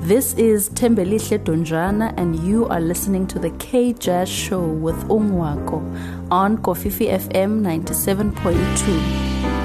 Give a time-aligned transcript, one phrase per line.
[0.00, 5.82] This is Tembelihle Donjana, and you are listening to the K Jazz Show with Ongwako
[6.30, 9.57] on Kofifi FM 97.2.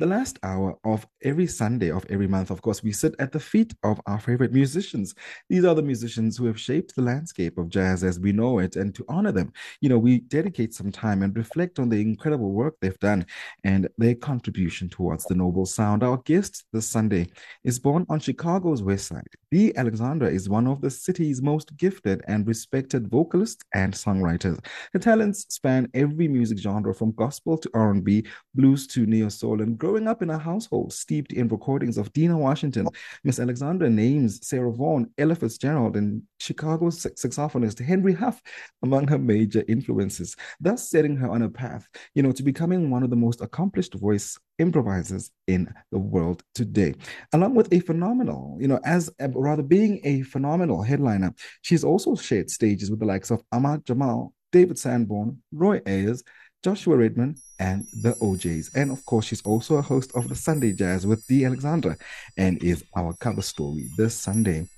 [0.00, 3.40] The last hour of every Sunday of every month, of course, we sit at the
[3.40, 5.12] feet of our favorite musicians.
[5.48, 8.76] These are the musicians who have shaped the landscape of jazz as we know it.
[8.76, 12.52] And to honor them, you know, we dedicate some time and reflect on the incredible
[12.52, 13.26] work they've done
[13.64, 16.04] and their contribution towards the noble sound.
[16.04, 17.26] Our guest this Sunday
[17.64, 19.26] is born on Chicago's West Side.
[19.50, 24.64] Dee Alexander is one of the city's most gifted and respected vocalists and songwriters.
[24.92, 29.76] Her talents span every music genre from gospel to R&B, blues to neo soul, and
[29.88, 32.88] growing up in a household steeped in recordings of Dinah Washington,
[33.24, 38.42] Miss Alexander names Sarah Vaughan, Ella Fitzgerald, and Chicago saxophonist Henry Huff
[38.82, 43.02] among her major influences, thus setting her on a path, you know, to becoming one
[43.02, 46.94] of the most accomplished voice improvisers in the world today.
[47.32, 51.32] Along with a phenomenal, you know, as rather being a phenomenal headliner,
[51.62, 56.22] she's also shared stages with the likes of Ahmad Jamal, David Sanborn, Roy Ayers,
[56.68, 58.70] Joshua Redman, and the O'Jays.
[58.74, 61.96] And of course, she's also a host of the Sunday Jazz with Dee Alexander
[62.36, 64.68] and is our cover story this Sunday.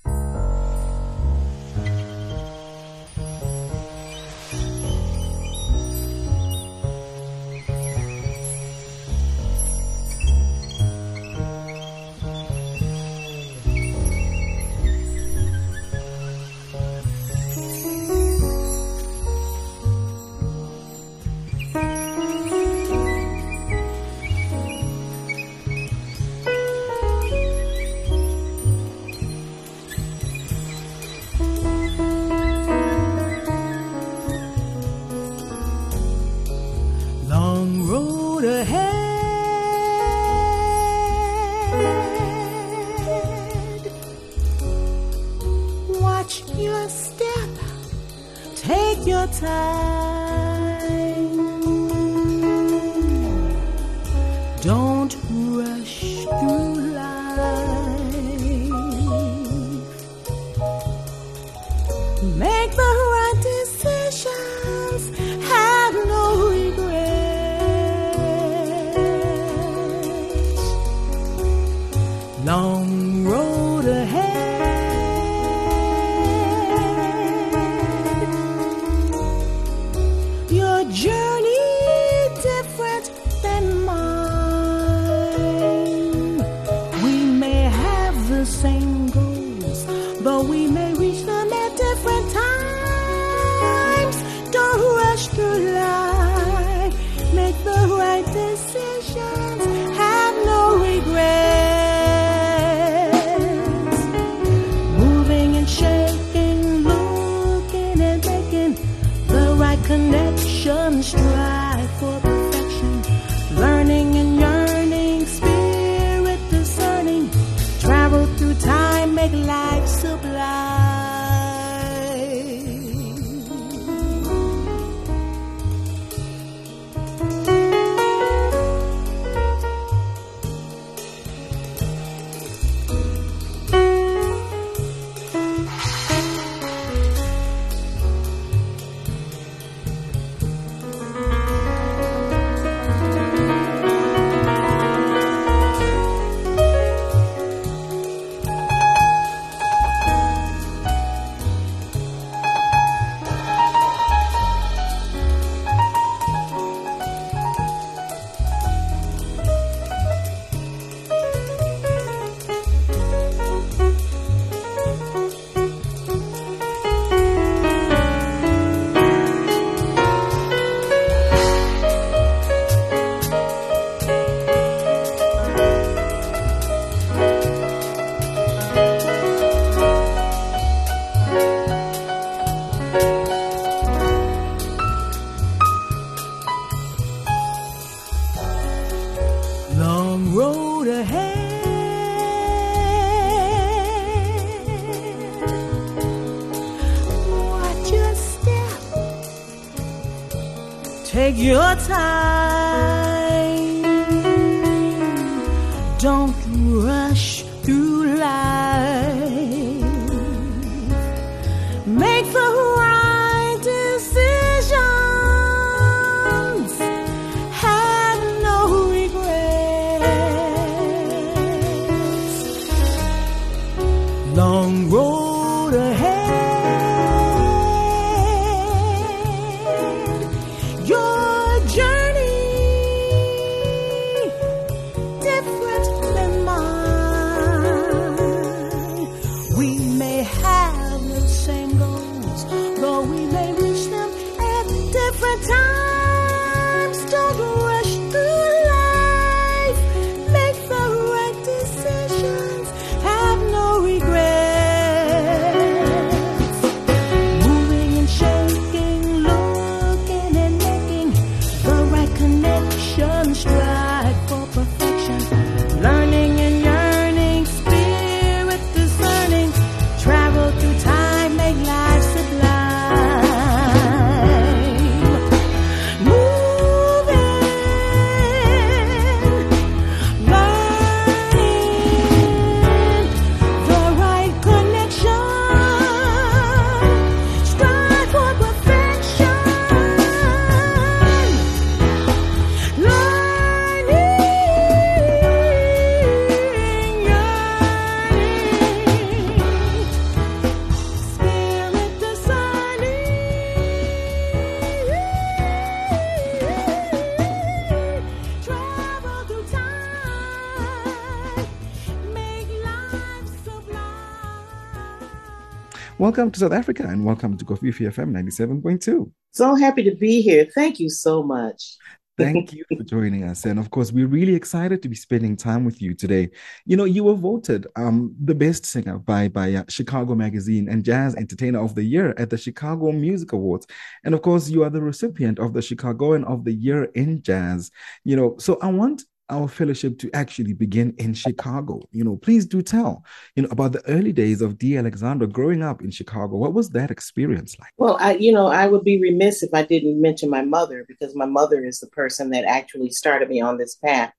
[316.11, 319.09] Welcome to South Africa and welcome to Kofifi FM 97.2.
[319.31, 320.45] So happy to be here.
[320.53, 321.77] Thank you so much.
[322.17, 323.45] Thank you for joining us.
[323.45, 326.31] And of course, we're really excited to be spending time with you today.
[326.65, 330.83] You know, you were voted um, the best singer by, by uh, Chicago Magazine and
[330.83, 333.65] Jazz Entertainer of the Year at the Chicago Music Awards.
[334.03, 337.71] And of course, you are the recipient of the Chicagoan of the Year in Jazz.
[338.03, 341.81] You know, so I want our fellowship to actually begin in Chicago.
[341.91, 343.03] You know, please do tell,
[343.35, 346.35] you know, about the early days of Dee Alexander growing up in Chicago.
[346.35, 347.71] What was that experience like?
[347.77, 351.15] Well, I, you know, I would be remiss if I didn't mention my mother because
[351.15, 354.13] my mother is the person that actually started me on this path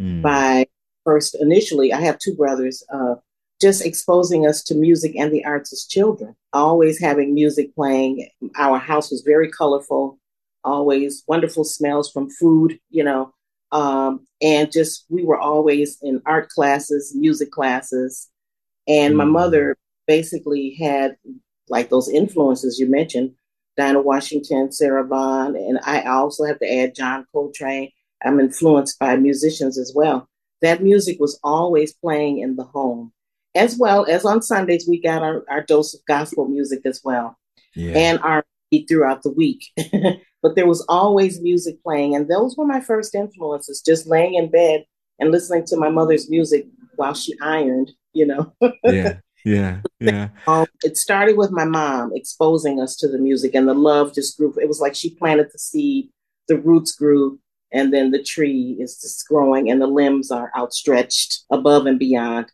[0.00, 0.22] mm.
[0.22, 0.66] by
[1.04, 3.16] first initially, I have two brothers, uh,
[3.60, 8.28] just exposing us to music and the arts as children, always having music playing.
[8.56, 10.18] Our house was very colorful,
[10.64, 13.32] always wonderful smells from food, you know,
[13.74, 18.30] um, and just we were always in art classes, music classes.
[18.86, 19.32] And my mm.
[19.32, 19.76] mother
[20.06, 21.16] basically had
[21.68, 23.32] like those influences you mentioned,
[23.76, 27.90] Dinah Washington, Sarah Vaughan, and I also have to add John Coltrane.
[28.24, 30.28] I'm influenced by musicians as well.
[30.62, 33.12] That music was always playing in the home,
[33.56, 37.36] as well as on Sundays we got our, our dose of gospel music as well,
[37.74, 37.92] yeah.
[37.96, 38.44] and our
[38.88, 39.64] throughout the week.
[40.44, 42.14] but there was always music playing.
[42.14, 44.84] And those were my first influences, just laying in bed
[45.18, 48.52] and listening to my mother's music while she ironed, you know.
[48.84, 49.20] yeah.
[49.46, 50.28] Yeah, yeah.
[50.46, 54.38] Um, it started with my mom exposing us to the music, and the love just
[54.38, 54.54] grew.
[54.58, 56.08] It was like she planted the seed,
[56.48, 57.38] the roots grew,
[57.70, 62.46] and then the tree is just growing, and the limbs are outstretched above and beyond.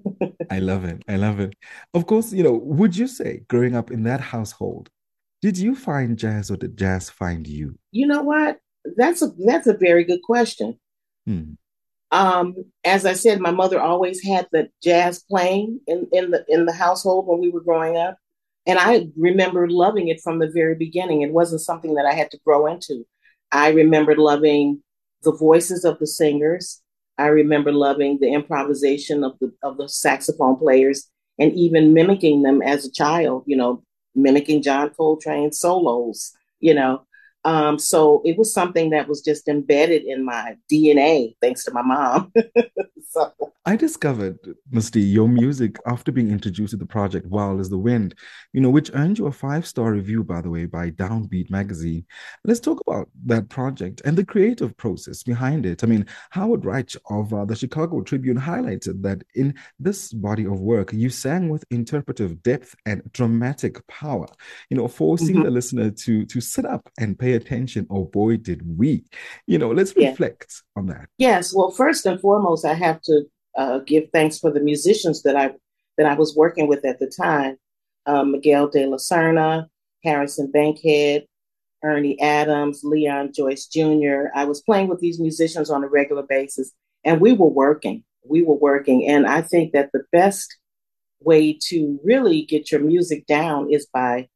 [0.50, 1.02] I love it.
[1.06, 1.54] I love it.
[1.92, 4.88] Of course, you know, would you say growing up in that household,
[5.40, 7.78] did you find jazz or did jazz find you?
[7.92, 8.58] You know what?
[8.96, 10.78] That's a that's a very good question.
[11.26, 11.52] Hmm.
[12.10, 12.54] Um,
[12.84, 16.72] as I said, my mother always had the jazz playing in, in the in the
[16.72, 18.16] household when we were growing up.
[18.66, 21.22] And I remember loving it from the very beginning.
[21.22, 23.06] It wasn't something that I had to grow into.
[23.52, 24.82] I remember loving
[25.22, 26.82] the voices of the singers.
[27.16, 31.08] I remember loving the improvisation of the of the saxophone players
[31.38, 33.82] and even mimicking them as a child, you know,
[34.22, 37.02] mimicking John Coltrane solos, you know.
[37.48, 41.80] Um, so it was something that was just embedded in my DNA, thanks to my
[41.80, 42.30] mom.
[43.08, 43.32] so.
[43.64, 44.38] I discovered,
[44.70, 44.90] Ms.
[44.90, 48.14] Dee, your music after being introduced to the project Wild as the Wind,
[48.52, 52.04] you know, which earned you a five star review, by the way, by Downbeat magazine.
[52.44, 55.82] Let's talk about that project and the creative process behind it.
[55.82, 60.60] I mean, Howard Reich of uh, the Chicago Tribune highlighted that in this body of
[60.60, 64.26] work, you sang with interpretive depth and dramatic power,
[64.68, 65.44] you know, forcing mm-hmm.
[65.44, 67.86] the listener to to sit up and pay attention.
[67.88, 69.04] Oh boy, did we.
[69.46, 70.80] You know, let's reflect yeah.
[70.80, 71.08] on that.
[71.16, 71.54] Yes.
[71.54, 73.24] Well, first and foremost, I have to
[73.56, 75.52] uh, give thanks for the musicians that I
[75.96, 77.56] that I was working with at the time.
[78.06, 79.66] Um, Miguel de la Cerna,
[80.04, 81.26] Harrison Bankhead,
[81.82, 84.26] Ernie Adams, Leon Joyce Jr.
[84.34, 86.72] I was playing with these musicians on a regular basis,
[87.04, 88.04] and we were working.
[88.24, 90.56] We were working, and I think that the best
[91.20, 94.28] way to really get your music down is by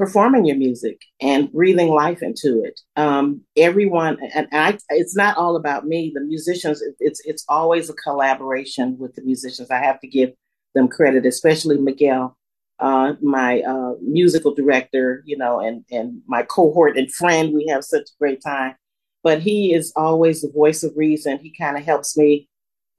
[0.00, 2.80] performing your music and breathing life into it.
[2.96, 6.10] Um, everyone, and I, it's not all about me.
[6.14, 9.70] The musicians, it's it's always a collaboration with the musicians.
[9.70, 10.30] I have to give
[10.74, 12.34] them credit, especially Miguel,
[12.78, 17.52] uh, my uh, musical director, you know, and and my cohort and friend.
[17.52, 18.76] We have such a great time.
[19.22, 21.40] But he is always the voice of reason.
[21.40, 22.48] He kind of helps me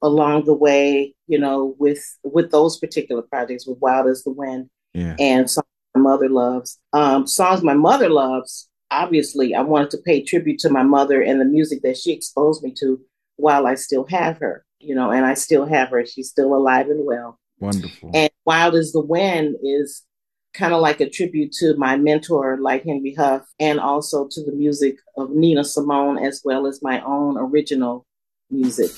[0.02, 4.70] along the way, you know, with with those particular projects, with Wild as the Wind
[4.94, 5.16] yeah.
[5.18, 5.62] and my
[5.98, 6.78] mother loves.
[6.92, 11.40] Um, songs my mother loves, obviously, I wanted to pay tribute to my mother and
[11.40, 13.00] the music that she exposed me to
[13.36, 16.04] while I still have her, you know, and I still have her.
[16.06, 17.38] She's still alive and well.
[17.58, 18.10] Wonderful.
[18.14, 20.04] And Wild as the Wind is
[20.52, 24.52] kind of like a tribute to my mentor, like Henry Huff, and also to the
[24.52, 28.06] music of Nina Simone, as well as my own original
[28.50, 28.90] music.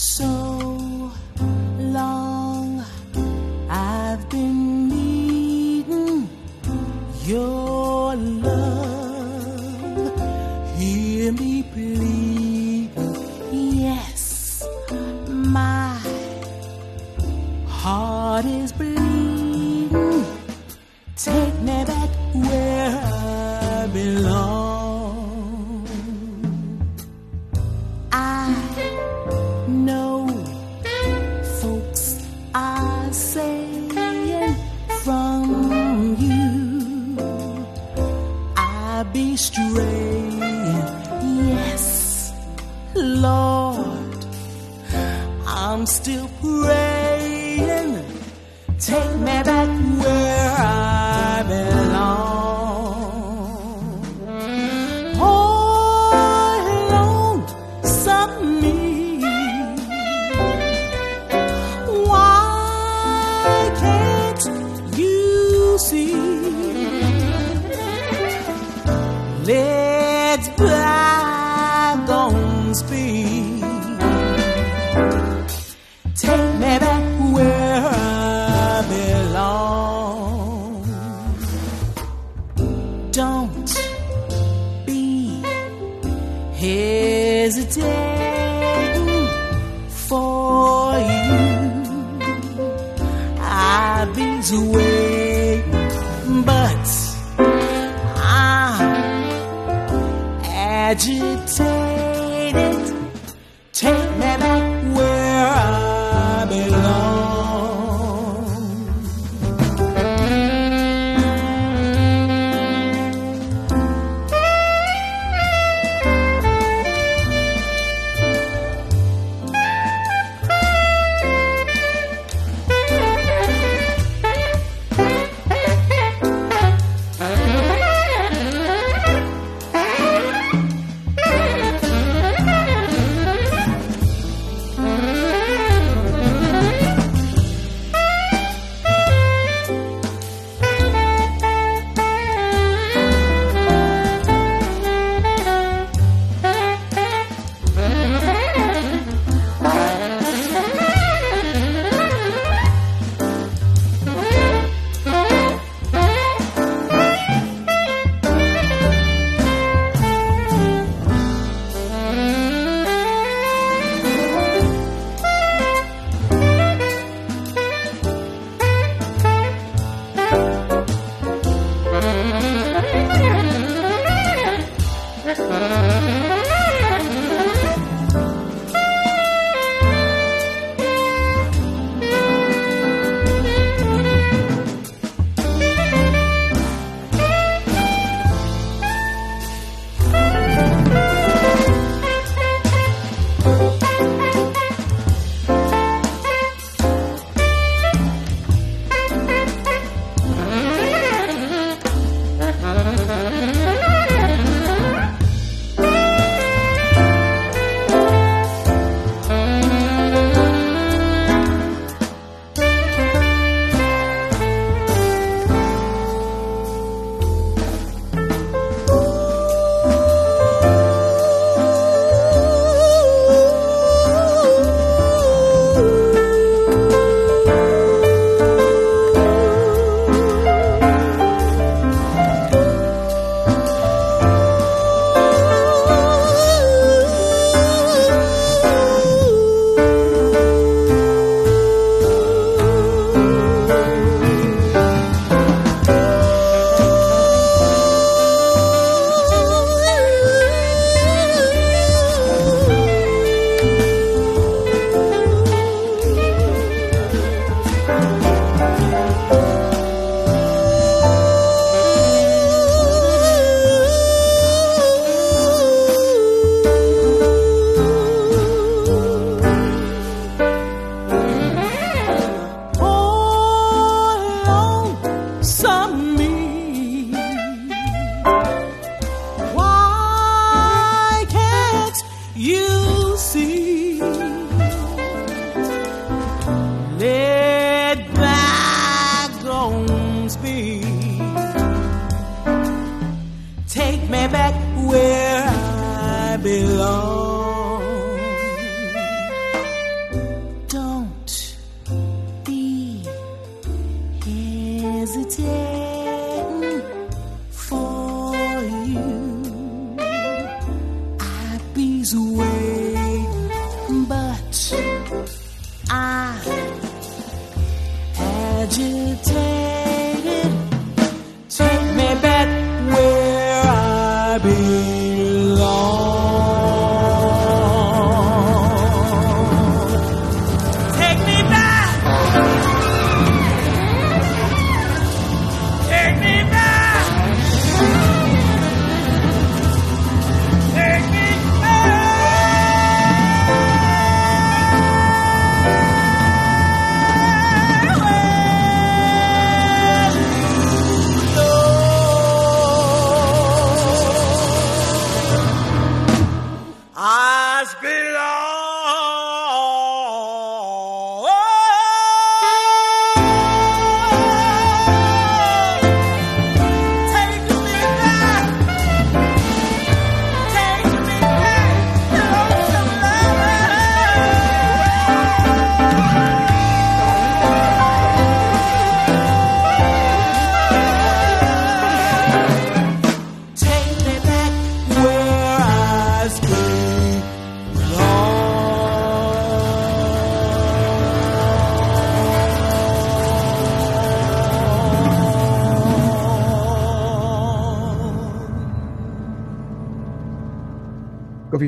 [0.00, 0.39] Heart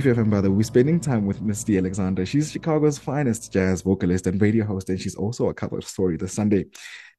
[0.02, 1.62] Kofifi FM, by the way, we're spending time with Ms.
[1.62, 2.26] Dee Alexander.
[2.26, 6.32] She's Chicago's finest jazz vocalist and radio host, and she's also a cover story this
[6.32, 6.64] Sunday.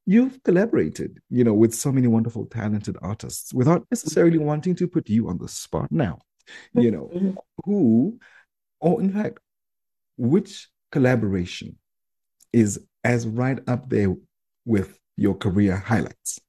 [0.06, 5.08] You've collaborated, you know, with so many wonderful, talented artists without necessarily wanting to put
[5.08, 6.19] you on the spot now.
[6.74, 8.19] You know, who,
[8.82, 9.39] or in fact,
[10.17, 11.78] which collaboration
[12.52, 14.13] is as right up there
[14.65, 16.41] with your career highlights?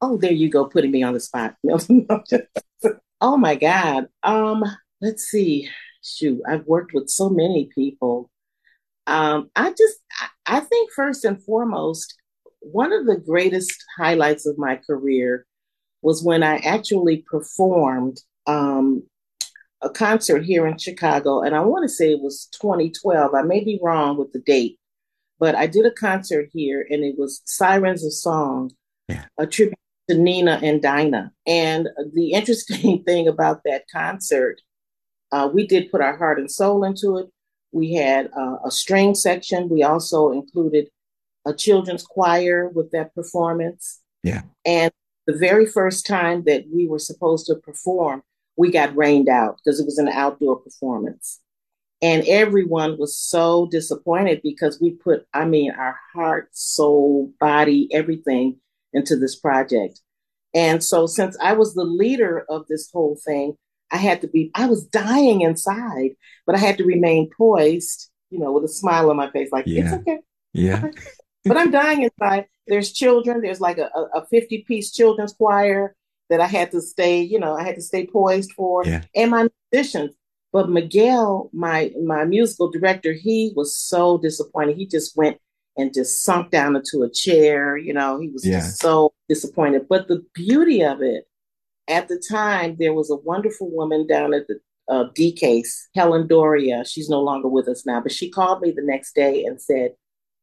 [0.00, 1.56] Oh, there you go, putting me on the spot.
[3.20, 4.06] oh my God.
[4.22, 4.62] Um,
[5.00, 5.68] let's see.
[6.02, 8.30] Shoot, I've worked with so many people.
[9.06, 12.14] Um, I just, I, I think first and foremost,
[12.60, 15.46] one of the greatest highlights of my career
[16.02, 19.02] was when I actually performed um,
[19.82, 23.34] a concert here in Chicago, and I want to say it was 2012.
[23.34, 24.78] I may be wrong with the date,
[25.38, 28.72] but I did a concert here, and it was Sirens of Song,
[29.08, 29.26] yeah.
[29.38, 31.32] a tribute to Nina and Dinah.
[31.46, 34.60] And the interesting thing about that concert,
[35.32, 37.26] uh, we did put our heart and soul into it.
[37.72, 39.68] We had uh, a string section.
[39.68, 40.88] We also included
[41.46, 44.00] a children's choir with that performance.
[44.22, 44.42] Yeah.
[44.64, 44.90] And
[45.26, 48.22] the very first time that we were supposed to perform,
[48.56, 51.40] we got rained out because it was an outdoor performance.
[52.00, 58.60] And everyone was so disappointed because we put, I mean, our heart, soul, body, everything
[58.92, 60.00] into this project.
[60.54, 63.56] And so, since I was the leader of this whole thing,
[63.90, 66.10] I had to be, I was dying inside,
[66.46, 69.66] but I had to remain poised, you know, with a smile on my face, like,
[69.66, 69.84] yeah.
[69.84, 70.18] it's okay.
[70.52, 70.90] Yeah.
[71.44, 72.46] but I'm dying inside.
[72.66, 75.94] There's children, there's like a, a 50 piece children's choir
[76.28, 79.02] that I had to stay, you know, I had to stay poised for, yeah.
[79.14, 80.14] and my musicians.
[80.52, 84.76] But Miguel, my my musical director, he was so disappointed.
[84.76, 85.38] He just went
[85.76, 87.76] and just sunk down into a chair.
[87.76, 88.60] You know, he was yeah.
[88.60, 89.86] just so disappointed.
[89.88, 91.24] But the beauty of it,
[91.88, 96.84] at the time, there was a wonderful woman down at the uh, DCASE, Helen Doria.
[96.84, 99.92] She's no longer with us now, but she called me the next day and said,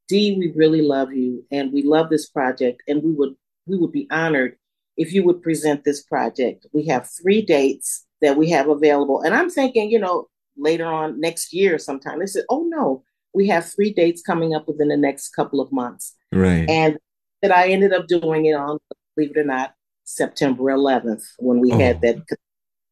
[0.07, 3.91] "D, we really love you, and we love this project, and we would we would
[3.91, 4.57] be honored
[4.97, 6.67] if you would present this project.
[6.73, 10.27] We have three dates that we have available, and I'm thinking, you know,
[10.57, 12.19] later on next year sometime.
[12.19, 13.03] They said, "Oh no,
[13.35, 16.15] we have three dates coming up within the next couple of months.
[16.31, 16.67] Right.
[16.69, 16.97] And
[17.41, 18.79] that I ended up doing it on,
[19.15, 19.74] believe it or not,
[20.05, 21.77] September 11th when we oh.
[21.77, 22.23] had that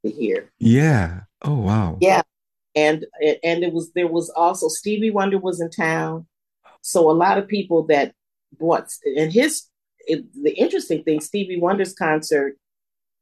[0.04, 0.52] here.
[0.60, 1.22] Yeah.
[1.42, 1.98] Oh wow.
[2.02, 2.22] Yeah.
[2.76, 3.06] And
[3.44, 6.26] and it was there was also Stevie Wonder was in town,
[6.82, 8.14] so a lot of people that
[8.60, 9.68] bought and his
[10.00, 12.58] it, the interesting thing Stevie Wonder's concert,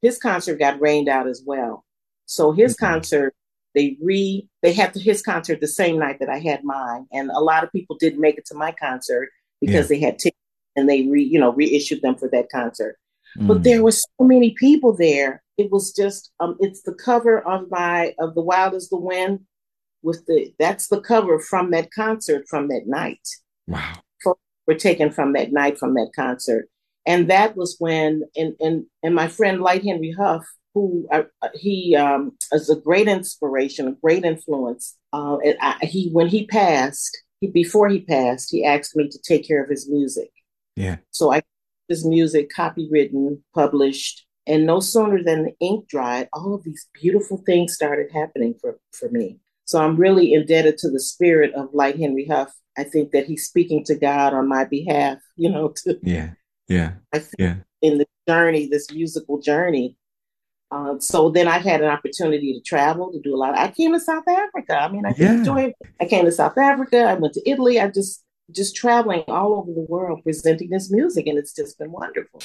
[0.00, 1.84] his concert got rained out as well.
[2.24, 2.86] So his mm-hmm.
[2.86, 3.34] concert
[3.74, 7.40] they re they had his concert the same night that I had mine, and a
[7.40, 9.28] lot of people didn't make it to my concert
[9.60, 9.96] because yeah.
[9.96, 10.38] they had tickets
[10.76, 12.98] and they re you know reissued them for that concert.
[13.38, 13.48] Mm.
[13.48, 15.42] But there were so many people there.
[15.58, 19.40] It was just um, it's the cover of my of the Wild as the Wind
[20.02, 23.26] with the that's the cover from that concert from that night.
[23.66, 23.94] Wow.
[24.66, 26.68] were taken from that night from that concert.
[27.06, 31.48] And that was when and and and my friend Light Henry Huff who uh, uh,
[31.54, 34.96] he um, is a great inspiration, a great influence.
[35.12, 39.46] Uh, I, he when he passed, he, before he passed, he asked me to take
[39.46, 40.30] care of his music.
[40.76, 40.96] Yeah.
[41.10, 41.42] So I
[41.92, 47.42] his music copywritten, published, and no sooner than the ink dried, all of these beautiful
[47.44, 49.38] things started happening for for me.
[49.66, 52.50] So I'm really indebted to the spirit of Light Henry Huff.
[52.78, 55.18] I think that he's speaking to God on my behalf.
[55.36, 55.72] You know.
[55.84, 56.30] To, yeah.
[56.68, 56.92] Yeah.
[57.38, 57.56] yeah.
[57.80, 59.96] In the journey, this musical journey,
[60.72, 63.54] uh, so then I had an opportunity to travel to do a lot.
[63.54, 64.78] Of, I came to South Africa.
[64.80, 65.70] I mean, I yeah.
[66.00, 67.02] I came to South Africa.
[67.04, 67.78] I went to Italy.
[67.78, 71.90] I just just traveling all over the world presenting this music, and it's just been
[71.92, 72.40] wonderful.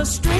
[0.00, 0.39] The street,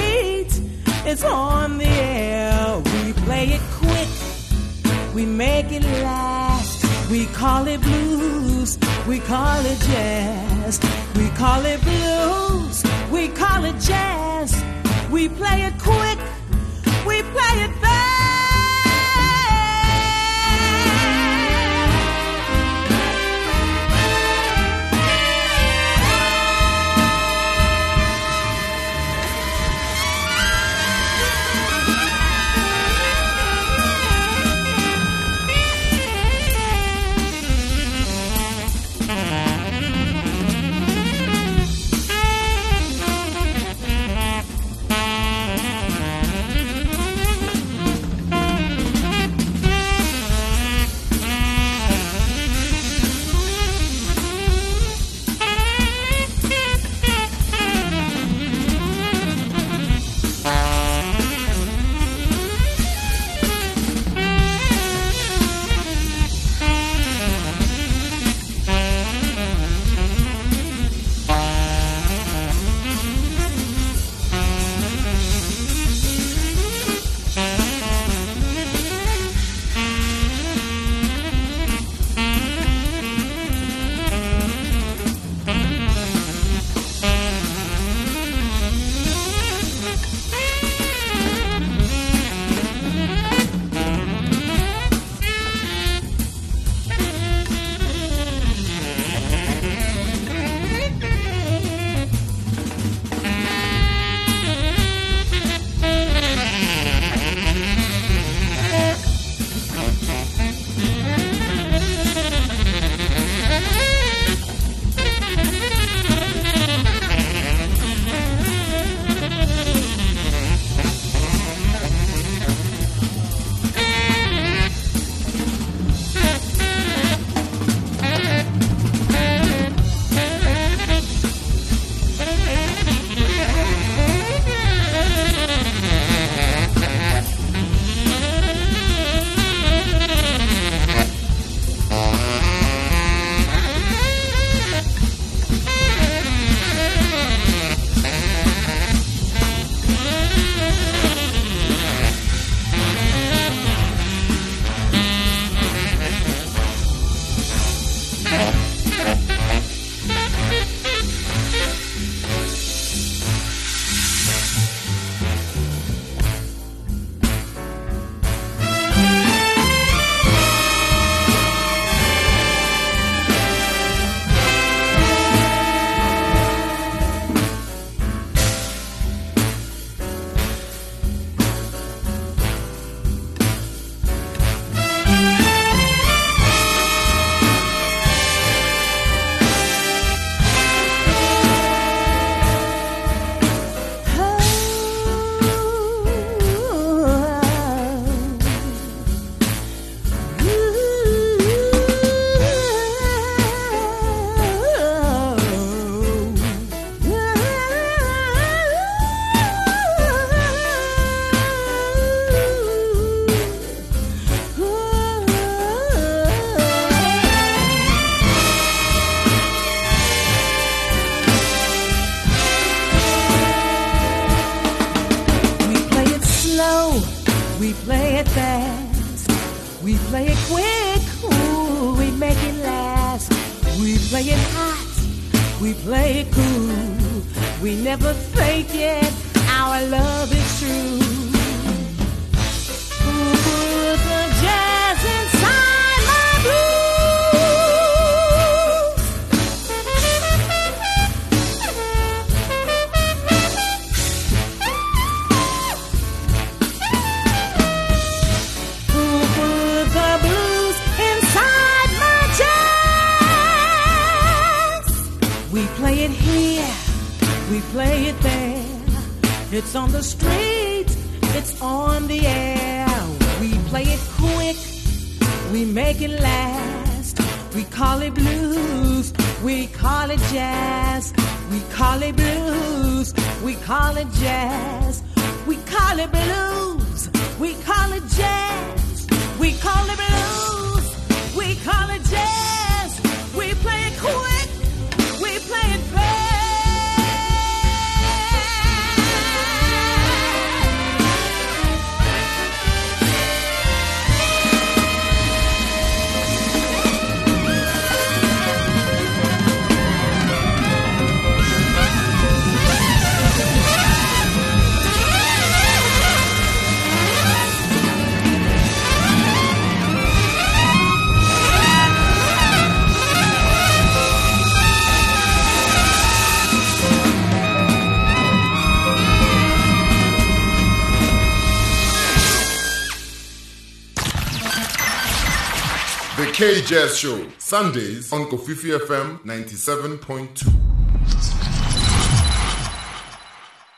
[336.41, 340.47] K Jazz Show, Sundays on Kofifi FM 97.2.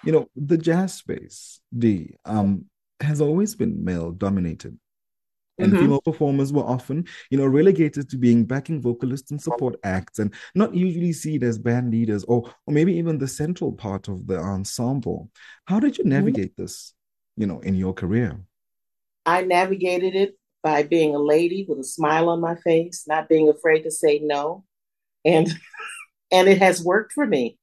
[0.05, 2.67] You know, the jazz space, Dee, um,
[3.01, 4.79] has always been male dominated.
[5.59, 5.79] And Mhm.
[5.79, 10.33] female performers were often, you know, relegated to being backing vocalists and support acts and
[10.55, 14.37] not usually seen as band leaders or or maybe even the central part of the
[14.39, 15.29] ensemble.
[15.65, 16.93] How did you navigate this,
[17.35, 18.39] you know, in your career?
[19.25, 23.49] I navigated it by being a lady with a smile on my face, not being
[23.49, 24.63] afraid to say no,
[25.25, 25.49] and
[26.31, 27.57] and it has worked for me.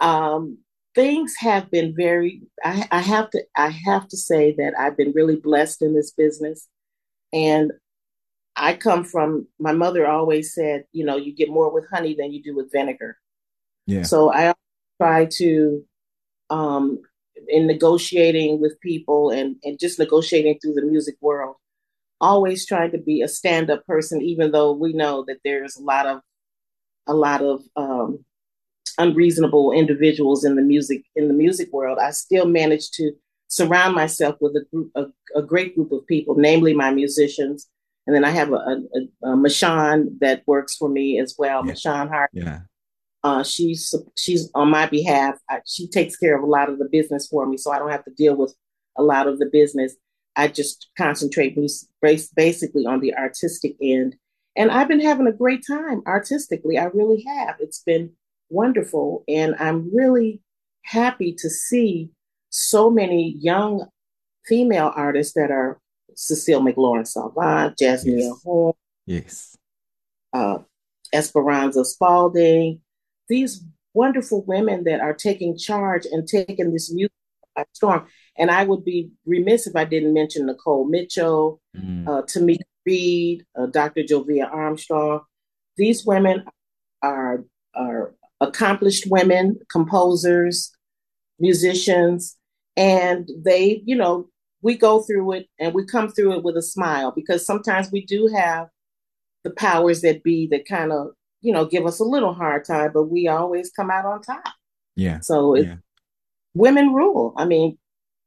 [0.00, 0.58] Um,
[0.94, 2.42] things have been very.
[2.64, 3.44] I, I have to.
[3.56, 6.66] I have to say that I've been really blessed in this business,
[7.32, 7.72] and
[8.56, 9.46] I come from.
[9.60, 12.72] My mother always said, you know, you get more with honey than you do with
[12.72, 13.18] vinegar.
[13.86, 14.02] Yeah.
[14.02, 14.54] So I
[15.00, 15.84] try to,
[16.50, 17.00] um,
[17.48, 21.56] in negotiating with people and, and just negotiating through the music world,
[22.20, 25.82] always trying to be a stand up person, even though we know that there's a
[25.82, 26.20] lot of
[27.06, 28.24] a lot of um,
[28.98, 31.98] unreasonable individuals in the music in the music world.
[31.98, 33.12] I still manage to
[33.48, 37.68] surround myself with a group a, a great group of people, namely my musicians.
[38.06, 41.72] And then I have a, a, a, Mashawn that works for me as well, Yeah.
[41.72, 42.30] Mashawn Hart.
[42.32, 42.60] Yeah.
[43.24, 45.34] Uh, she's she's on my behalf.
[45.50, 47.90] I, she takes care of a lot of the business for me, so I don't
[47.90, 48.54] have to deal with
[48.96, 49.96] a lot of the business.
[50.36, 51.56] I just concentrate
[52.02, 54.16] basically on the artistic end,
[54.54, 56.78] and I've been having a great time artistically.
[56.78, 57.56] I really have.
[57.58, 58.12] It's been
[58.50, 60.42] wonderful, and I'm really
[60.82, 62.10] happy to see
[62.50, 63.86] so many young
[64.46, 65.80] female artists that are
[66.14, 68.42] Cecile McLorin Salvant, Jazzmeia Yes.
[68.44, 68.74] Horn,
[69.06, 69.56] Yes.
[70.32, 70.58] uh,
[71.12, 72.80] Esperanza Spalding,
[73.28, 77.12] these wonderful women that are taking charge and taking this music
[77.54, 78.06] by storm.
[78.38, 82.06] And I would be remiss if I didn't mention Nicole Mitchell, Mm.
[82.08, 84.02] uh, Tomeka Reid, uh, Dr.
[84.02, 85.20] Jovia Armstrong.
[85.76, 86.44] These women
[87.02, 87.44] are
[87.74, 90.72] are accomplished women, composers,
[91.38, 92.36] musicians,
[92.76, 94.28] and they, you know,
[94.62, 98.04] we go through it and we come through it with a smile because sometimes we
[98.06, 98.68] do have
[99.44, 101.08] the powers that be that kind of,
[101.42, 104.42] you know, give us a little hard time, but we always come out on top.
[104.96, 105.20] Yeah.
[105.20, 105.76] So it's Yeah.
[106.54, 107.34] women rule.
[107.36, 107.78] I mean,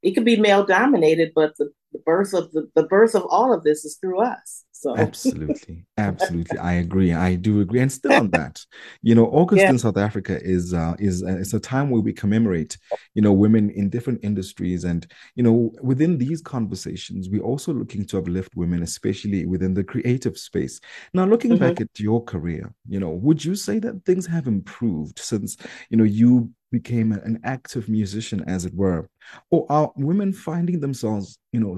[0.02, 3.54] it could be male dominated, but the, the birth of the, the birth of all
[3.54, 4.66] of this is through us.
[4.72, 6.58] So Absolutely, absolutely.
[6.58, 7.14] I agree.
[7.14, 7.80] I do agree.
[7.80, 8.60] And still on that,
[9.04, 9.70] you know, August Yeah.
[9.70, 12.76] in South Africa is uh, is uh, it's a time where we commemorate,
[13.14, 18.04] you know, women in different industries, and you know, within these conversations, we're also looking
[18.06, 20.80] to uplift women, especially within the creative space.
[21.14, 21.60] Now, looking Mhm.
[21.60, 25.56] back at your career, you know, would you say that things have improved since
[25.92, 29.10] you know you became an active musician, as it were,
[29.52, 31.78] or are women finding themselves, you know,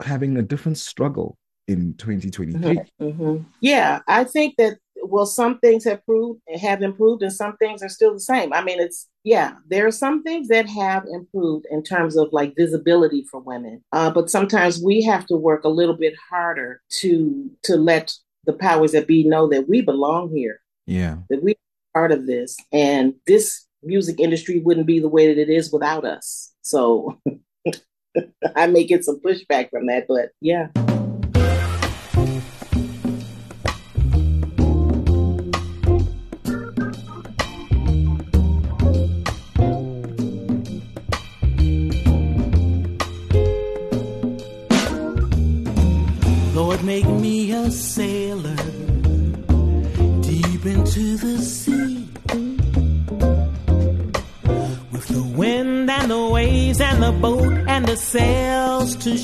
[0.00, 1.36] having a different struggle?
[1.68, 2.80] in 2023.
[2.98, 3.44] Mhm.
[3.60, 7.90] Yeah, I think that well, some things have proved have improved, and some things are
[7.90, 8.54] still the same.
[8.54, 12.56] I mean, it's yeah, there are some things that have improved in terms of like
[12.56, 17.50] visibility for women, uh, but sometimes we have to work a little bit harder to
[17.64, 18.14] to let
[18.46, 21.18] the powers that be know that we belong here, Yeah.
[21.28, 25.40] that we are part of this, and this music industry wouldn't be the way that
[25.40, 26.52] it is without us.
[26.62, 27.18] So.
[28.56, 30.68] I may get some pushback from that, but yeah.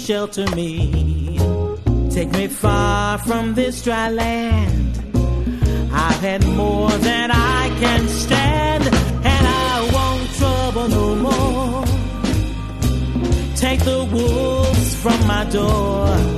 [0.04, 1.38] Shelter me.
[2.10, 4.98] Take me far from this dry land.
[5.92, 11.84] I've had more than I can stand, and I won't trouble no more.
[13.56, 16.33] Take the wolves from my door.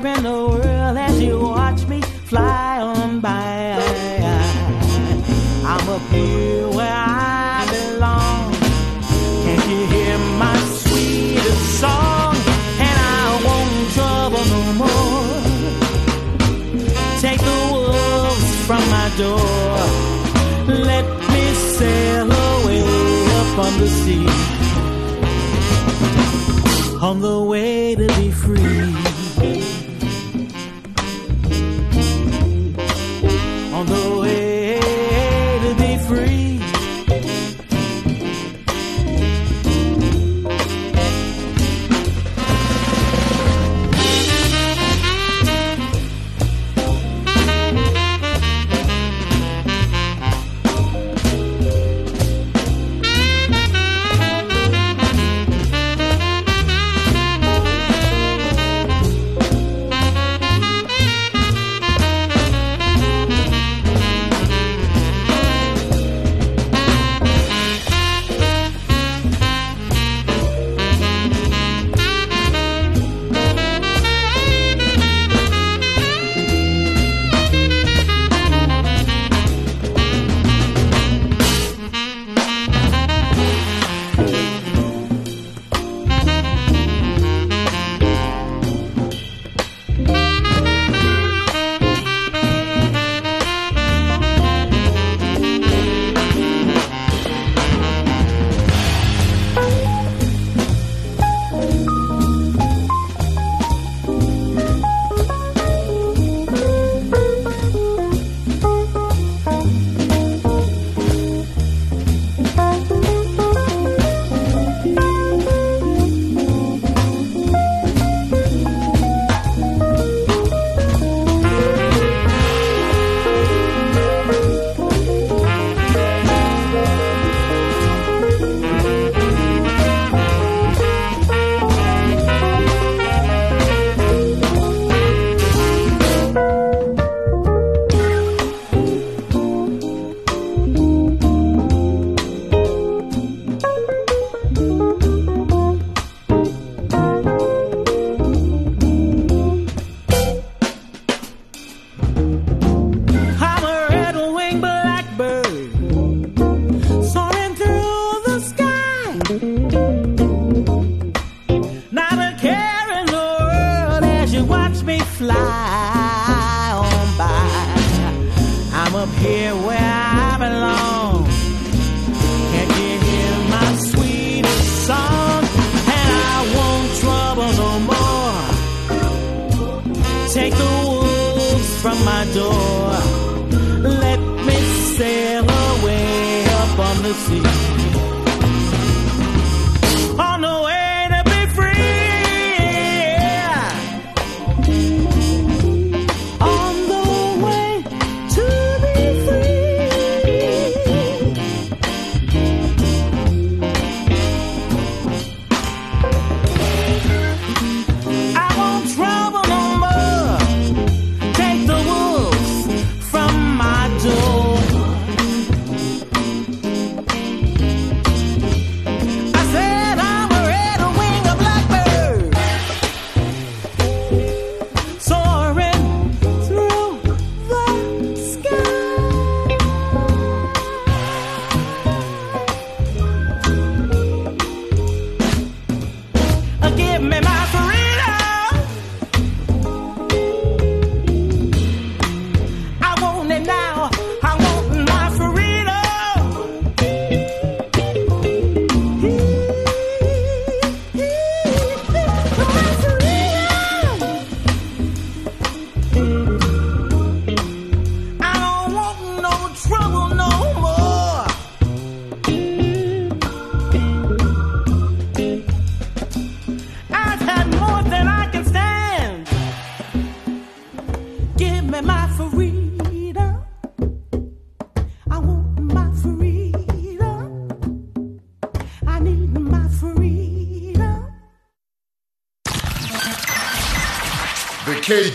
[0.00, 3.76] In the world as you watch me fly on by.
[5.66, 8.52] I'm up here where I belong.
[9.44, 12.34] Can't you hear my sweetest song?
[12.86, 15.28] And I won't trouble no more.
[17.20, 19.76] Take the wolves from my door.
[20.90, 21.44] Let me
[21.76, 22.82] sail away
[23.40, 24.26] up on the sea.
[26.98, 28.81] On the way to be free.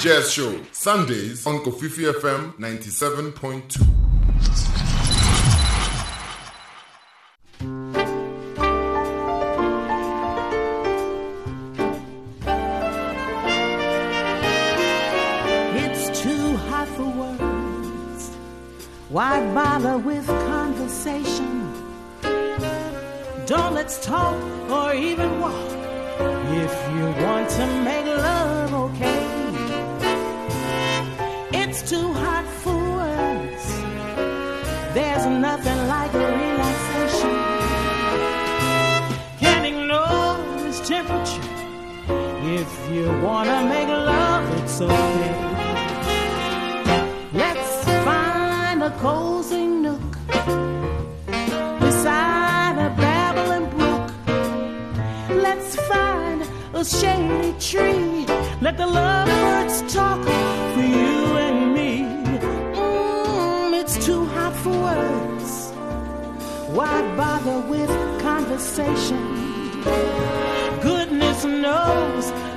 [0.07, 3.96] Jazz Show, Sundays on Kofifi FM 97.2.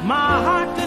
[0.02, 0.79] my heart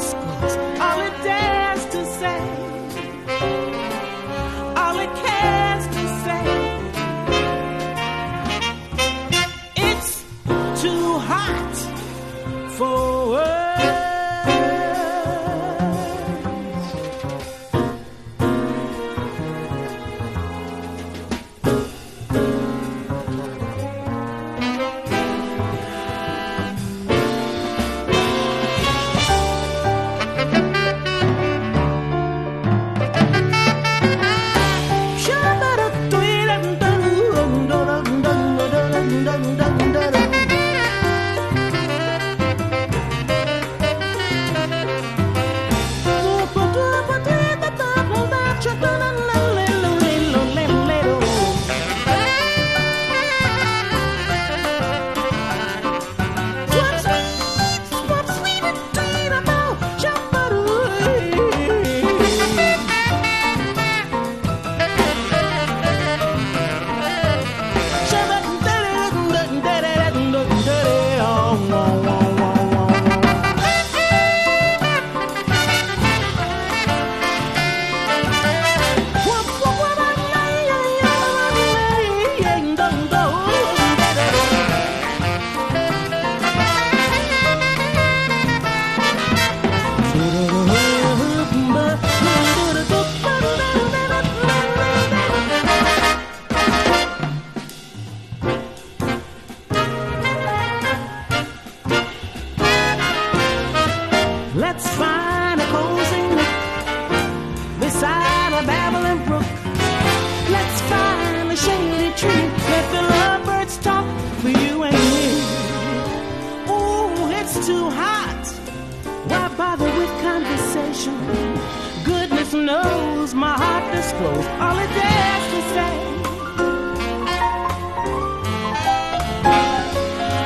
[121.05, 122.03] conversation?
[122.03, 125.93] Goodness knows my heart discloses all it dares to say.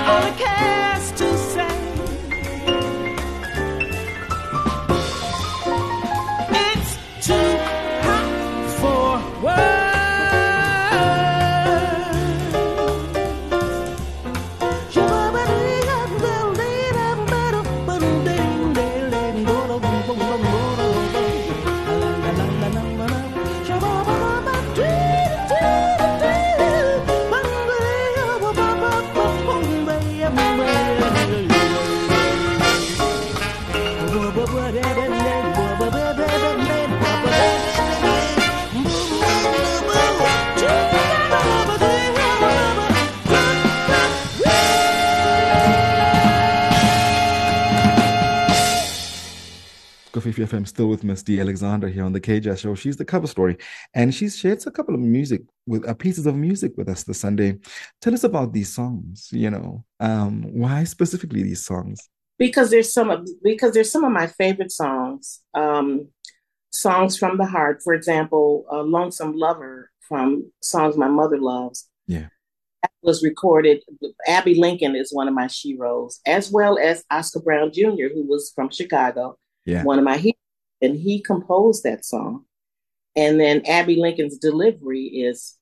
[0.07, 0.76] All it cares
[50.31, 52.75] 550FM, still with Miss Dee Alexander here on the KJ Show.
[52.75, 53.57] She's the cover story,
[53.93, 57.19] and she shares a couple of music with uh, pieces of music with us this
[57.19, 57.57] Sunday.
[58.01, 59.29] Tell us about these songs.
[59.31, 62.09] You know, um, why specifically these songs?
[62.37, 66.09] Because there's some of, because there's some of my favorite songs, um,
[66.71, 67.81] songs from the heart.
[67.83, 71.89] For example, "Lonesome Lover" from songs my mother loves.
[72.05, 72.27] Yeah,
[72.83, 73.83] that was recorded.
[74.27, 78.51] Abbey Lincoln is one of my sheroes, as well as Oscar Brown Jr., who was
[78.53, 79.37] from Chicago.
[79.67, 79.83] Yeah.
[79.83, 80.33] one of my heroes
[80.81, 82.45] and he composed that song
[83.15, 85.57] and then Abbey Lincoln's delivery is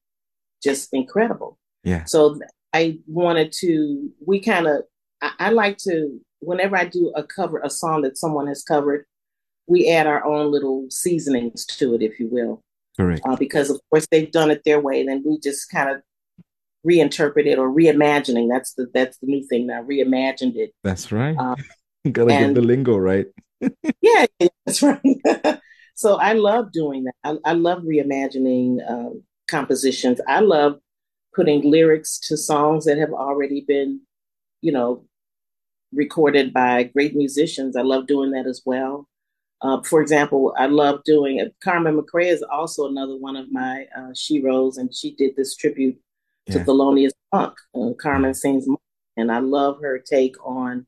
[0.63, 2.05] just incredible Yeah.
[2.05, 2.39] so
[2.73, 4.83] I wanted to, we kind of,
[5.21, 9.05] I, I like to, whenever I do a cover, a song that someone has covered,
[9.67, 12.61] we add our own little seasonings to it, if you will.
[12.99, 13.21] Correct.
[13.25, 16.01] Uh, because of course they've done it their way, then we just kind of
[16.85, 18.49] reinterpret it or reimagining.
[18.49, 19.81] That's the that's the new thing now.
[19.83, 20.71] Reimagined it.
[20.83, 21.35] That's right.
[21.37, 21.55] Um,
[22.11, 23.25] Gotta get the lingo right.
[24.01, 24.99] Yeah, yeah, that's right.
[25.95, 27.15] so I love doing that.
[27.23, 30.19] I, I love reimagining um, compositions.
[30.27, 30.79] I love
[31.35, 34.01] putting lyrics to songs that have already been,
[34.61, 35.05] you know,
[35.93, 37.75] recorded by great musicians.
[37.75, 39.07] I love doing that as well.
[39.61, 43.87] Uh, for example, I love doing uh, Carmen McRae is also another one of my
[43.97, 45.97] uh, sheroes, and she did this tribute
[46.51, 46.65] to Yeah.
[46.65, 47.55] Thelonious Monk.
[47.75, 48.81] Uh, Carmen sings, Monk,
[49.17, 50.85] and I love her take on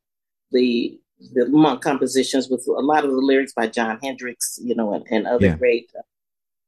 [0.52, 1.00] the
[1.34, 5.06] the Monk compositions with a lot of the lyrics by Jon Hendricks, you know, and,
[5.10, 5.56] and other Yeah.
[5.56, 6.02] great uh,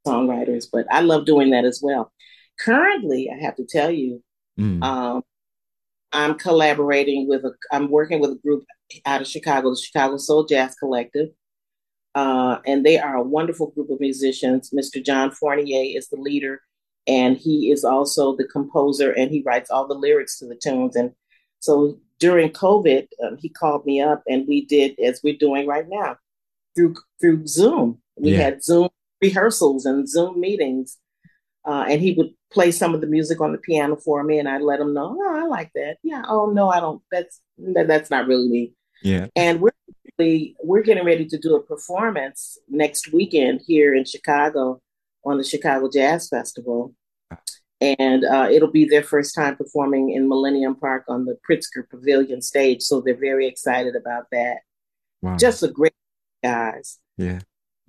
[0.08, 0.66] songwriters.
[0.70, 2.12] But I love doing that as well.
[2.58, 4.22] Currently, I have to tell you,
[4.58, 4.82] Mm.
[4.82, 5.22] um,
[6.12, 7.52] I'm collaborating with a.
[7.70, 8.64] I'm working with a group
[9.06, 11.28] out of Chicago, the Chicago Soul Jazz Collective,
[12.16, 14.70] uh, and they are a wonderful group of musicians.
[14.70, 15.02] Mr.
[15.02, 16.62] John Fournier is the leader,
[17.06, 20.96] and he is also the composer, and he writes all the lyrics to the tunes.
[20.96, 21.12] And
[21.60, 25.86] so during COVID, um, he called me up, and we did as we're doing right
[25.88, 26.16] now
[26.76, 28.00] through through Zoom.
[28.16, 28.38] We Yeah.
[28.38, 28.88] had Zoom
[29.20, 30.98] rehearsals and Zoom meetings,
[31.66, 34.48] uh, and he would play some of the music on the piano for me, and
[34.48, 35.96] I'd let him know, oh, I like that.
[36.02, 36.22] Yeah.
[36.28, 37.02] Oh no, I don't.
[37.10, 37.40] That's
[37.74, 38.74] that, that's not really me.
[39.02, 39.26] Yeah.
[39.34, 39.70] And we're
[40.06, 44.80] actually- we're getting ready to do a performance next weekend here in Chicago
[45.24, 46.94] on the Chicago Jazz Festival.
[47.80, 52.42] And uh, it'll be their first time performing in Millennium Park on the Pritzker Pavilion
[52.42, 52.82] stage.
[52.82, 54.58] So they're very excited about that.
[55.22, 55.36] Wow.
[55.36, 55.94] Just a great
[56.42, 56.98] guys.
[57.16, 57.40] yeah.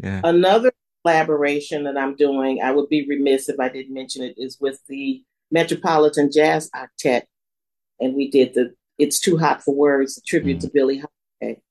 [0.01, 0.21] Yeah.
[0.23, 0.71] Another
[1.03, 4.79] collaboration that I'm doing, I would be remiss if I didn't mention it, is with
[4.87, 7.23] the Metropolitan Jazz Octet.
[7.99, 11.03] And we did the It's Too Hot for Words, a tribute to Billie
[11.39, 11.61] Holiday.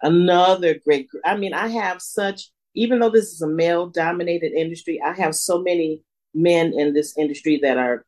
[0.00, 5.00] Another great, I mean, I have such, even though this is a male dominated industry,
[5.04, 6.02] I have so many
[6.34, 8.04] men in this industry that are,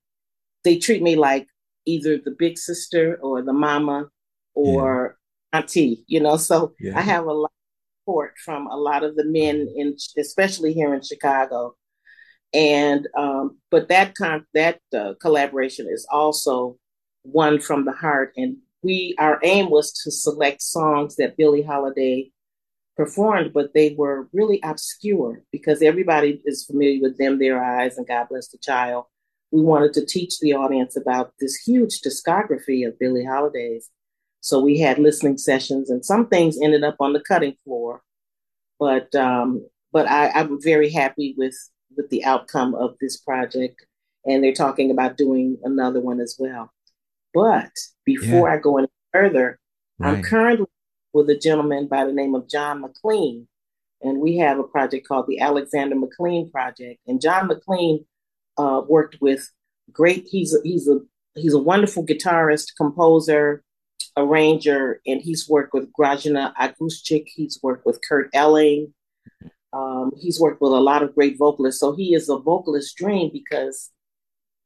[0.64, 1.46] they treat me like
[1.86, 4.08] either the big sister or the mama
[4.54, 5.18] or
[5.52, 6.36] auntie, you know?
[6.36, 6.98] So Yeah.
[6.98, 10.94] I have a lot of support from a lot of the men in, especially here
[10.94, 11.76] in Chicago.
[12.54, 16.76] And, um, but that con, that uh, collaboration is also
[17.22, 18.32] one from the heart.
[18.36, 22.31] And we, our aim was to select songs that Billie Holiday
[22.96, 28.06] performed, but they were really obscure because everybody is familiar with Them, There Eyes, and
[28.06, 29.04] God Bless the Child.
[29.50, 33.90] We wanted to teach the audience about this huge discography of Billie Holiday's.
[34.40, 38.02] So we had listening sessions, and some things ended up on the cutting floor.
[38.78, 41.56] But um, but I, I'm very happy with
[41.96, 43.86] with the outcome of this project,
[44.24, 46.72] and they're talking about doing another one as well.
[47.34, 47.70] But
[48.04, 49.58] before I go any further,
[50.00, 50.66] I'm currently
[51.12, 53.48] with a gentleman by the name of John McLean,
[54.00, 57.00] and we have a project called the Alexander McLean Project.
[57.06, 58.04] And John McLean
[58.58, 59.48] uh, worked with
[59.92, 60.26] great.
[60.30, 61.00] He's a, he's a
[61.34, 63.62] he's a wonderful guitarist, composer,
[64.16, 67.26] arranger, and he's worked with Grazyna Auguscik.
[67.34, 68.92] He's worked with Kurt Elling.
[69.72, 71.80] Um, he's worked with a lot of great vocalists.
[71.80, 73.90] So he is a vocalist dream because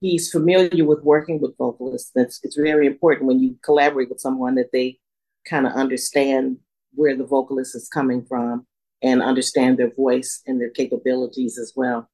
[0.01, 2.11] he's familiar with working with vocalists.
[2.15, 4.99] That's it's very important when you collaborate with someone that they
[5.49, 6.59] kind of understand
[6.95, 8.67] where the vocalist is coming from
[9.03, 12.09] and understand their voice and their capabilities as well.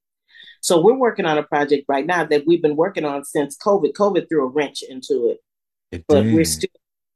[0.60, 3.92] So we're working on a project right now that we've been working on since COVID.
[3.94, 5.38] COVID threw a wrench into it,
[5.90, 6.70] It but we're still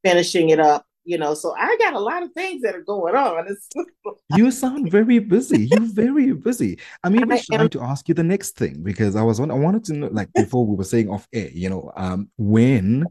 [0.05, 0.85] finishing it up.
[1.05, 3.47] You know, so I got a lot of things that are going on.
[4.37, 5.69] You sound very busy.
[5.69, 6.81] You're very busy.
[7.05, 9.53] I'm even I shy am- to ask you the next thing because I was on,
[9.53, 13.05] I wanted to know, like before we were saying off air, you know, um, when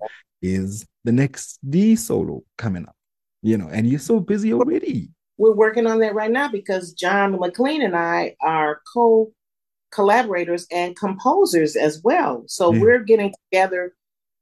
[0.53, 2.95] is the next Dee solo coming up?
[3.41, 5.09] You know, and you're so busy already.
[5.37, 9.31] we're working on that right now because John McLean and I are co
[9.91, 12.43] collaborators and composers as well.
[12.47, 12.81] So Yeah.
[12.81, 13.93] we're getting together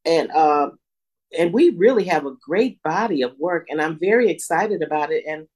[0.05, 0.69] and uh,
[1.37, 5.23] and we really have a great body of work and I'm very excited about it
[5.27, 5.47] and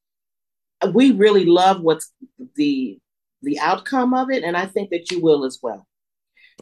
[0.93, 2.11] we really love what's
[2.55, 2.99] the
[3.43, 5.87] the outcome of it and I think that you will as well.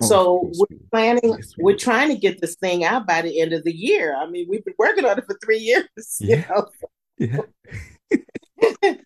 [0.01, 3.53] Oh, so we're planning we we're trying to get this thing out by the end
[3.53, 4.15] of the year.
[4.15, 5.87] I mean, we've been working on it for 3 years,
[6.19, 6.67] you know.
[7.17, 7.39] Yeah.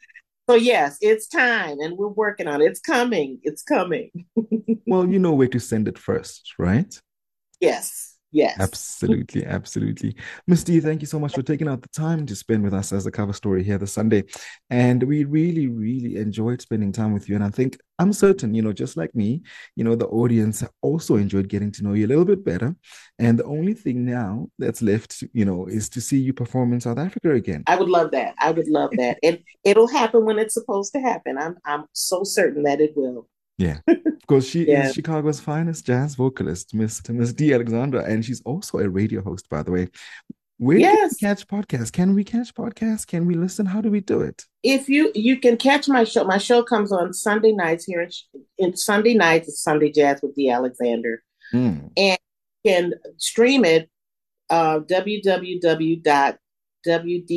[0.49, 2.65] So yes, it's time, and we're working on it.
[2.65, 3.39] It's coming.
[3.43, 4.09] It's coming.
[4.87, 6.99] Well, you know where to send it first, right?
[7.59, 8.08] Yes.
[8.31, 8.57] Yes.
[8.59, 10.15] Absolutely, absolutely.
[10.45, 12.93] Miss Dee, thank you so much for taking out the time to spend with us
[12.93, 14.23] as a cover story here this Sunday.
[14.69, 17.35] And we really, really enjoyed spending time with you.
[17.35, 19.41] And I think I'm certain, you know, just like me,
[19.75, 22.75] you know, the audience also enjoyed getting to know you a little bit better.
[23.17, 26.81] And the only thing now that's left, you know, is to see you perform in
[26.81, 27.63] South Africa again.
[27.65, 28.35] I would love that.
[28.37, 29.17] I would love that.
[29.23, 31.37] And it'll happen when it's supposed to happen.
[31.37, 33.27] I'm I'm so certain that it will.
[33.59, 33.77] Yeah,
[34.21, 34.87] because she Yeah.
[34.87, 37.53] is Chicago's finest jazz vocalist, Miss Miss D.
[37.53, 39.89] Alexandra, and she's also a radio host, by the way.
[40.57, 41.11] Where can Yes.
[41.13, 41.91] we catch podcasts?
[41.91, 43.05] Can we catch podcasts?
[43.05, 43.65] Can we listen?
[43.65, 44.45] How do we do it?
[44.63, 48.09] If you you can catch my show, my show comes on Sunday nights here in,
[48.57, 49.47] in Sunday nights.
[49.49, 51.23] It's Sunday Jazz with Dee Alexander.
[51.53, 52.15] Mm, You
[52.65, 53.89] can stream it
[54.49, 54.79] uh,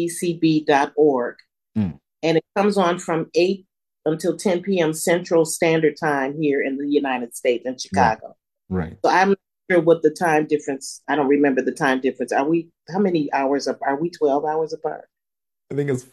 [0.02, 1.34] www.wdcb.org.
[1.78, 1.98] Mm.
[2.24, 3.66] And it comes on from 8
[4.04, 4.92] until 10 p.m.
[4.92, 8.36] Central Standard Time here in the United States in Chicago.
[8.68, 8.96] right.
[9.04, 9.38] So I'm not
[9.70, 12.32] sure what the time difference, I don't remember the time difference.
[12.32, 13.78] Are we, how many hours up?
[13.86, 15.08] Are we 12 hours apart?
[15.70, 16.06] I think it's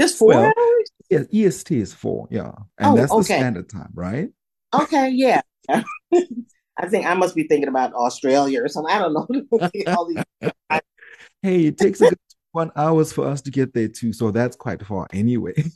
[0.00, 0.90] Just four Well, hours?
[1.10, 2.52] yeah, EST is four, yeah.
[2.78, 4.30] And Oh, that's the standard time, right?
[4.74, 5.42] Okay, yeah.
[6.78, 8.94] I think I must be thinking about Australia or something.
[8.94, 9.70] I don't know.
[9.96, 10.24] All these
[11.42, 12.18] Hey, it takes a good
[12.52, 15.54] one hours for us to get there too, so that's quite far anyway.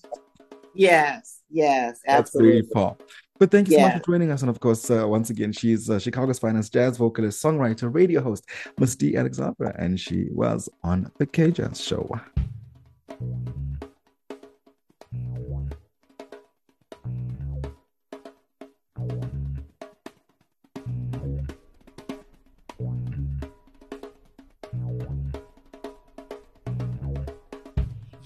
[0.76, 2.68] Yes, yes, That's absolutely.
[2.72, 2.96] far.
[3.38, 4.42] But thank you so much for joining us.
[4.42, 8.46] And of course, uh, once again, she's uh, Chicago's finest jazz vocalist, songwriter, radio host,
[8.78, 9.16] Miss D.
[9.16, 12.10] Alexandra, and she was on the K Jazz Show.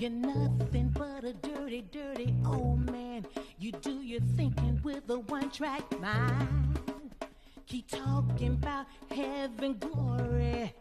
[0.01, 3.27] You're nothing but a dirty, dirty old man.
[3.59, 6.81] You do your thinking with a one track mind.
[7.67, 10.75] Keep talking about heaven glory,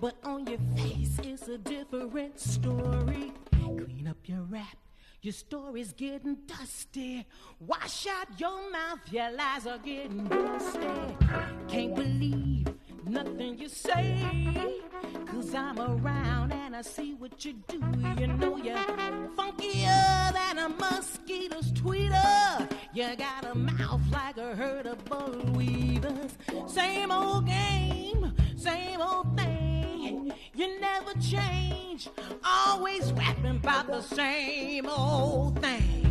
[0.00, 3.32] but on your face is a different story.
[3.52, 4.76] Clean up your rap.
[5.22, 7.28] Your story's getting dusty.
[7.60, 11.16] Wash out your mouth, your lies are getting dusty.
[11.68, 12.66] Can't believe
[13.06, 14.80] nothing you say.
[15.26, 17.80] Cause I'm around and I see what you do.
[18.18, 18.76] You know you're
[19.36, 22.68] funkier than a mosquito's tweeter.
[22.92, 26.36] You got a mouth like a herd of bull weavers.
[26.66, 30.32] Same old game, same old thing.
[30.56, 32.08] You never change,
[32.44, 36.03] always rapping about the same old thing.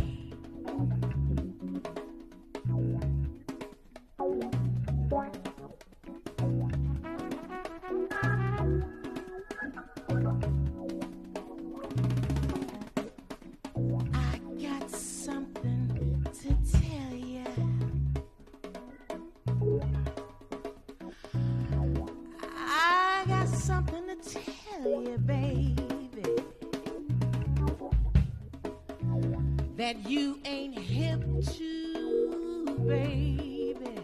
[29.84, 31.20] That you ain't hip
[31.58, 34.00] to, baby.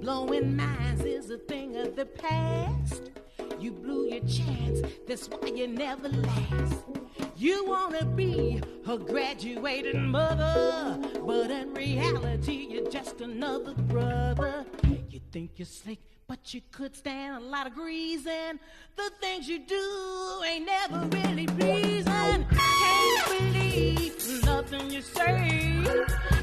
[0.00, 3.12] Blowing minds is a thing of the past.
[3.60, 6.86] You blew your chance, that's why you never last.
[7.36, 14.66] You wanna be a graduated mother, but in reality, you're just another brother.
[15.32, 18.60] Think you're slick, but you could stand a lot of greasing.
[18.96, 22.04] The things you do ain't never really pleasing.
[22.04, 25.82] Can't believe nothing you say,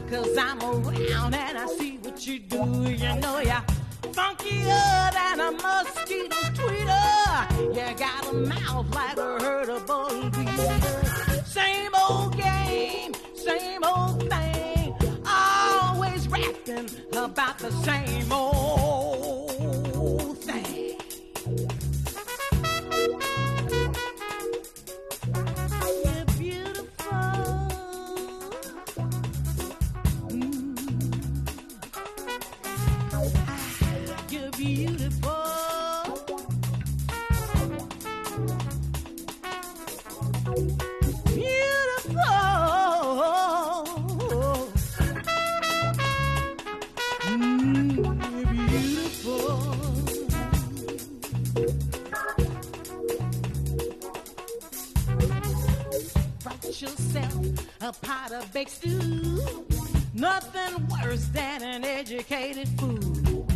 [0.10, 2.58] cause I'm around and I see what you do.
[2.58, 3.64] You know you're
[4.12, 7.76] funkier than a mosquito's tweeter.
[7.76, 10.32] You got a mouth like a herd of bull.
[11.46, 14.19] Same old game, same old.
[16.70, 19.19] Rapping about the same old
[56.82, 57.34] yourself
[57.82, 59.66] a pot of baked stew.
[60.14, 63.48] Nothing worse than an educated fool.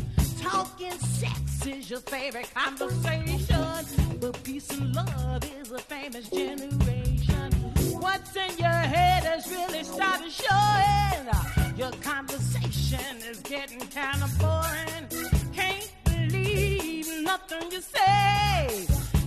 [0.41, 7.51] Talking sex is your favorite conversation, but peace and love is a famous generation.
[7.99, 11.77] What's in your head has really started showing.
[11.77, 15.53] Your conversation is getting kind of boring.
[15.53, 18.85] Can't believe nothing you say,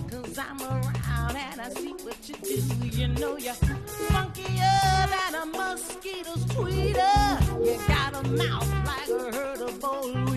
[0.09, 0.96] cause I'm around
[1.67, 2.87] I see what you do.
[2.97, 7.65] You know you're funkier than a mosquito's tweeter.
[7.65, 10.36] You got a mouth like a herd of bull.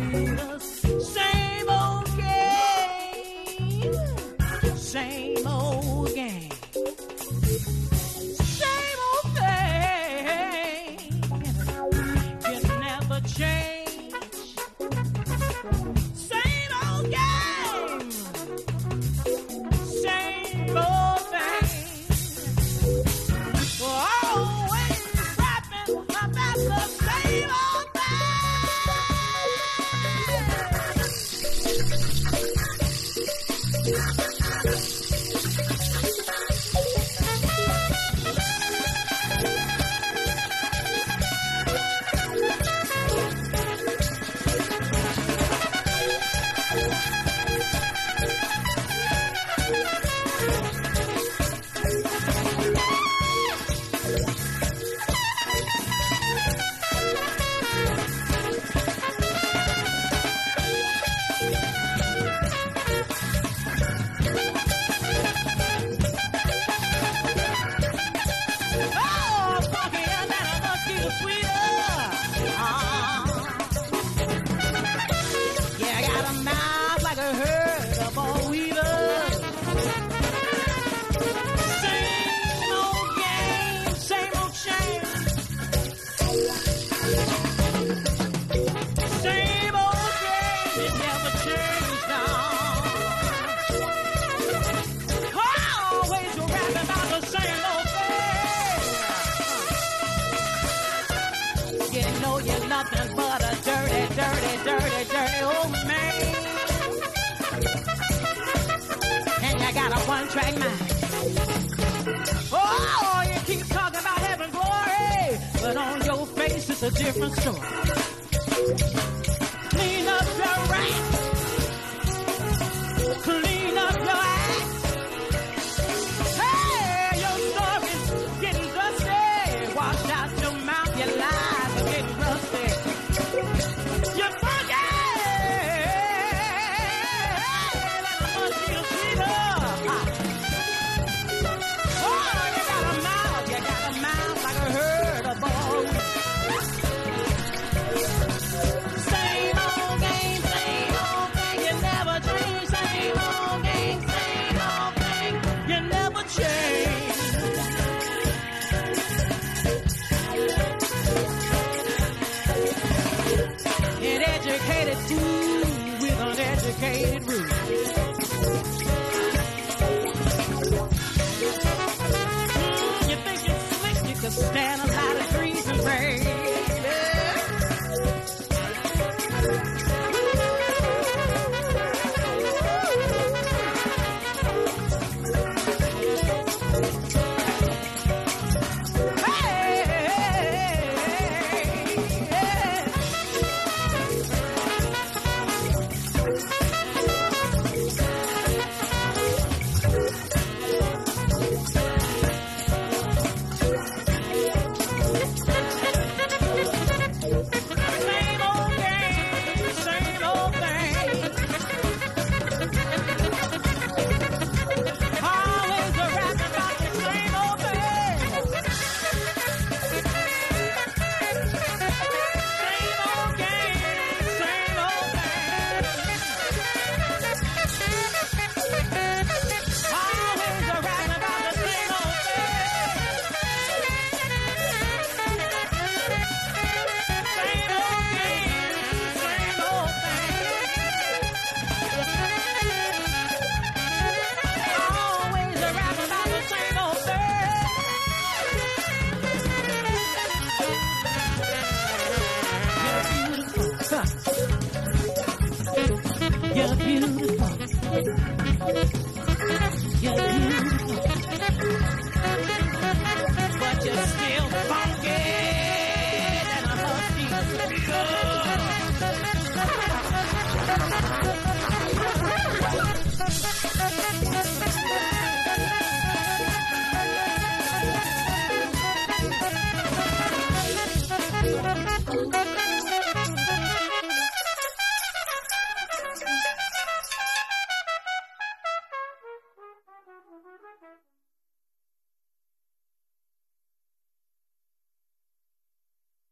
[117.01, 118.00] different story.